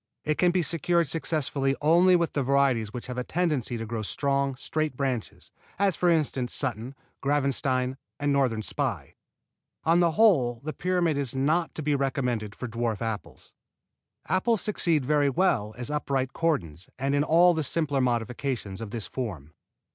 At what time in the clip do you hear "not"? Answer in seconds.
11.35-11.75